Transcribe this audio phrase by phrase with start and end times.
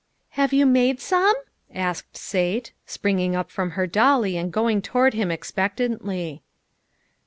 [0.29, 1.35] "Have you made some?"
[1.71, 6.41] asked Sate, springing up from her dolly and go ing toward him expectantly.